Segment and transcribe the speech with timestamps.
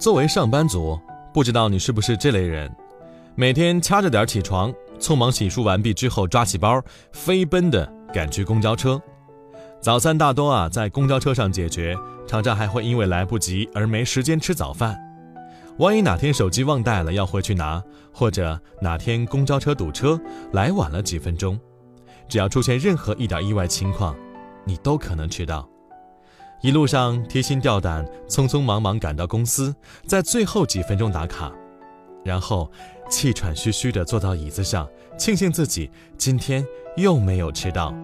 [0.00, 0.98] 作为上班族，
[1.30, 2.74] 不知道你是不是这类人，
[3.34, 8.98] 每天掐着点起床，匆忙洗漱完毕之后，抓起包飞奔的赶去公交车。
[9.78, 11.94] 早餐大多啊在公交车上解决，
[12.26, 14.98] 常常还会因为来不及而没时间吃早饭。
[15.76, 20.18] 万一哪天手机忘带了要回去拿，或者哪天公交车堵车
[20.52, 21.60] 来晚了几分钟，
[22.26, 24.16] 只要出现任何一点意外情况，
[24.64, 25.68] 你都可能迟到。
[26.62, 29.74] 一路上提心吊胆，匆匆忙忙赶到公司，
[30.06, 31.50] 在最后几分钟打卡，
[32.22, 32.70] 然后
[33.08, 34.86] 气喘吁吁地坐到椅子上，
[35.18, 36.62] 庆幸自己今天
[36.98, 37.94] 又没有迟到。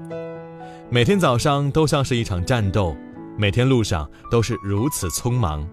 [0.88, 2.96] 每天早上都像是一场战斗，
[3.36, 5.68] 每天路上都是如此匆忙，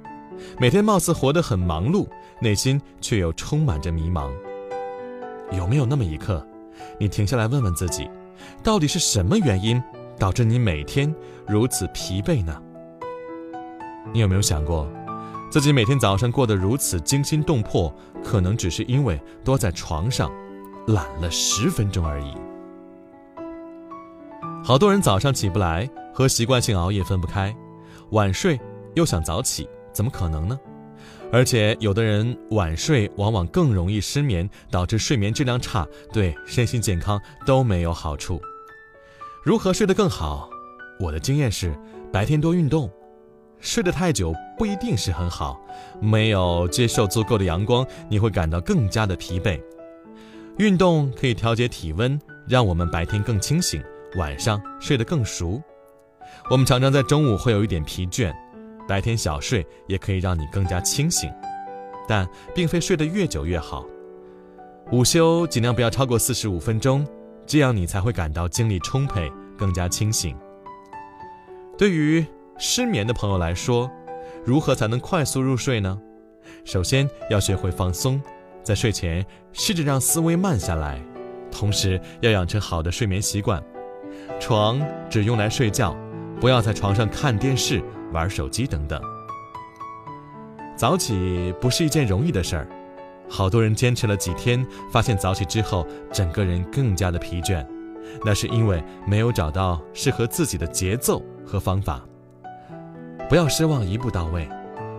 [0.60, 2.06] 每天貌似活得很忙碌，
[2.42, 4.30] 内心却又充满着迷茫。
[5.54, 6.46] 有没有那么一刻，
[7.00, 8.10] 你停下来问问自己，
[8.62, 9.82] 到底是什么原因
[10.20, 11.16] 导致你每天
[11.48, 12.62] 如此疲惫呢？
[14.12, 14.88] 你有没有想过，
[15.50, 20.32] 自己每天早上过得如此惊心动魄，可能只是因为多在床上
[20.88, 22.34] 懒了十分钟而已？
[24.64, 27.56] 好多人早上起不来，和习惯性熬夜分不开，
[28.12, 28.60] 晚睡
[28.96, 30.60] 又想早起，怎么可能呢？
[31.32, 38.40] 而且有的人晚睡往往更容易失眠，导致睡眠质量差，对身心健康都没有好处。
[39.44, 40.50] 如何睡得更好？
[41.00, 41.76] 我的经验是，
[42.12, 42.90] 白天多运动。
[43.64, 45.58] 睡得太久不一定是很好，
[46.02, 49.60] 没有接受足够的阳光，你会感到更加的疲惫。
[50.58, 53.82] 运动可以调节体温，让我们白天更清醒，
[54.18, 55.62] 晚上睡得更熟。
[56.50, 58.34] 我们常常在中午会有一点疲倦，
[58.86, 61.32] 白天小睡也可以让你更加清醒，
[62.06, 63.86] 但并非睡得越久越好。
[64.92, 67.08] 午休尽量不要超过四十五分钟，
[67.48, 70.36] 这样你才会感到精力充沛，更加清醒。
[71.78, 72.24] 对于
[72.66, 73.92] 失眠的朋友来说，
[74.46, 76.00] 如何才能快速入睡呢？
[76.64, 78.22] 首先要学会放松，
[78.64, 80.98] 在睡前试着让思维慢下来，
[81.52, 83.62] 同时要养成好的睡眠习惯。
[84.40, 85.94] 床只用来睡觉，
[86.40, 87.84] 不要在床上看电视、
[88.14, 89.02] 玩手机等等。
[90.78, 92.68] 早起不是一件容易的事儿，
[93.30, 97.68] 好多人坚持了几天，发现早起之后整个人更加的疲倦，
[98.24, 102.02] 那是因为没有找到适合自己的节奏和方法。
[103.30, 104.48] 不要失望，一步到位。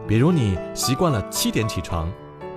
[0.06, 2.12] 比如你习惯了七点起床，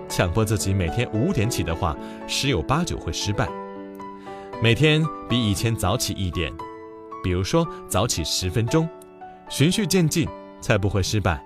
[0.10, 1.96] 强迫自己每天五点起的话，
[2.28, 3.48] 十有八九会失败。
[4.62, 6.52] 每天比以前早起一点，
[7.24, 8.90] 比如说早起十分钟，
[9.50, 10.28] 循序渐进，
[10.60, 11.42] 才不会失败。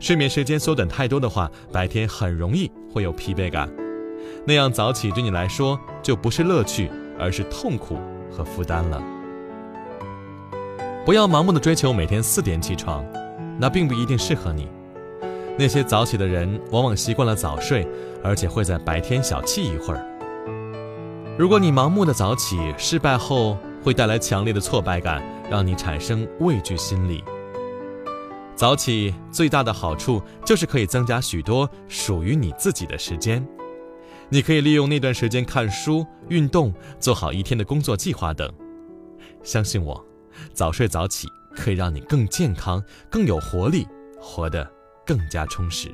[0.00, 3.70] 睡眠时间缩短太多的话，白天很容易会有疲惫感，
[4.46, 7.98] 那样早起对你来说就不是乐趣，而是痛苦
[8.30, 9.02] 和负担了。
[11.04, 13.04] 不要盲目的追求每天四点起床。
[13.62, 14.68] 那并不一定适合你。
[15.56, 17.86] 那些早起的人往往习惯了早睡，
[18.24, 20.04] 而且会在白天小憩一会儿。
[21.38, 27.22] 如果你盲目的早起，失败后会带来强烈的挫败感，让你产生畏惧心理。
[28.56, 33.46] 早起最大的好处就是可以增加许多属于你自己的时间，
[34.28, 38.52] 你可以利用那段时间看书、运动、做好一天的工作计划等。
[39.44, 40.04] 相信我，
[40.52, 41.28] 早睡早起。
[41.54, 43.86] 可以让你更健康、更有活力，
[44.20, 44.68] 活得
[45.06, 45.88] 更加充实。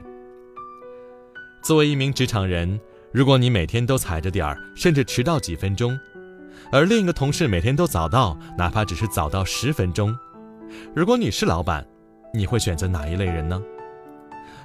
[1.62, 2.78] 作为一名职场人，
[3.12, 5.98] 如果你每天都踩着点儿，甚至迟到几分钟，
[6.70, 10.16] 而另一个同事每天都早到，哪怕只是早到十分钟，
[10.94, 11.86] 如果你是老板，
[12.32, 13.60] 你会选择哪一类人呢？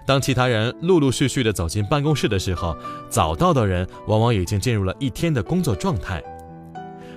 [0.06, 2.76] 当其他人陆陆续续地走进办公室的时候，
[3.09, 6.22] 早到的人往往已经进入了一天的工作状态。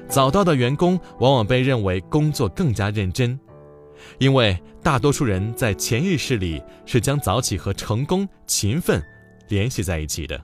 [0.09, 3.39] 早到的员工往往被认为工作更加认真。
[4.19, 9.03] 因为大多数人在潜意识里是将早起和成功、勤奋
[9.49, 10.41] 联系在一起的，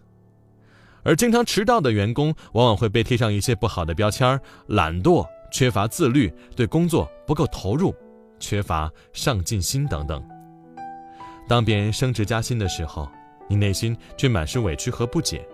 [1.03, 7.95] 而经常迟到的员工往往会被贴上一些不好的标签：懒惰、缺乏自律、对工作不够投入、
[8.39, 10.23] 缺乏上进心等等。
[11.49, 13.09] 当别人升职加薪的时候，
[13.49, 15.47] 你内心却满是委屈和不解，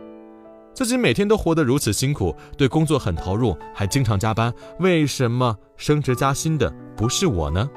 [0.75, 7.69] 自己每天都活得如此辛苦，对工作很投入，还经常加班，为什么升职加薪的不是我呢？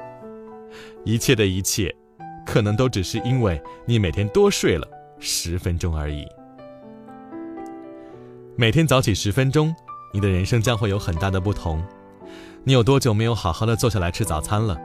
[1.04, 1.92] 一切的一切，
[2.46, 4.86] 可能都只是因为你每天多睡了
[5.18, 6.24] 十分钟而已。
[8.54, 9.74] 每天早起十分钟，
[10.12, 11.82] 你的人生将会有很大的不同。
[12.62, 14.80] 你有多久没有好好的坐下来吃早餐了？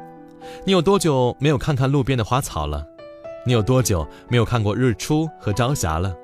[0.66, 2.84] 你有多久没有看看路边的花草了？
[3.46, 6.16] 你有多久没有看过日出和朝霞了？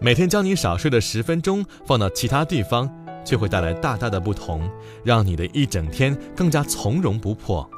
[0.00, 2.92] 每天将你少睡的十分钟放到其他地方，
[3.24, 4.68] 却会带来大大的不同，
[5.04, 7.70] 让你的一整天更加从容不迫。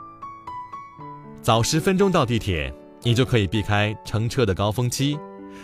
[1.46, 5.16] 早十分钟到地铁，你就可以避开乘车的高峰期，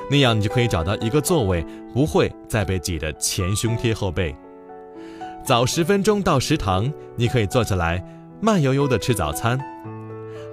[0.08, 4.32] 那样你就可以找到一个座位，不会再被挤得前胸贴后背。
[5.44, 8.00] 早十分钟到食堂，你可以坐下来，
[8.40, 9.58] 慢悠悠地吃早餐。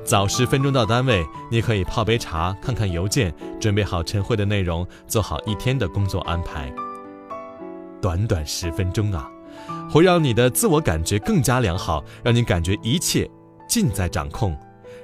[0.04, 3.32] 早十分钟到单位，你可以泡杯茶，看看邮件，
[3.62, 6.74] 准备好晨会的内容，做好一天的工作安排。
[8.02, 9.30] 短短十分钟啊，
[9.92, 13.30] 会让你的自我感觉更加良好，让你感觉一切
[13.68, 14.58] 尽在掌控，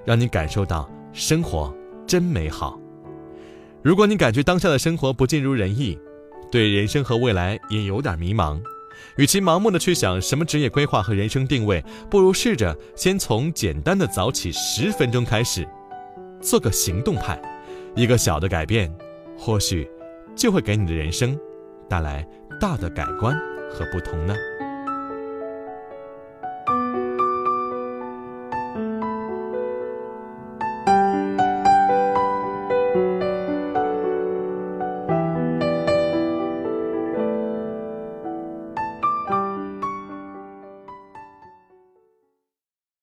[0.06, 1.76] 让你感受到生活
[2.06, 2.80] 真美好。
[3.82, 5.98] 如果你感觉当下的生活不尽如人意，
[6.52, 8.62] 对人生和未来也有点迷茫。
[9.18, 15.68] 与其盲目的去想什么职业规划和人生定位，不如试着先从简单的早起十分钟开始，
[16.42, 17.40] 做个行动派。
[17.96, 18.94] 一个小的改变，
[19.38, 19.90] 或许
[20.36, 21.38] 就会给你的人生
[21.90, 22.28] 带来
[22.60, 23.34] 大的改观
[23.72, 24.36] 和不同呢。